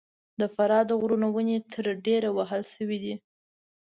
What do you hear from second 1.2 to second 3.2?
ونې تر ډېره وهل سوي دي.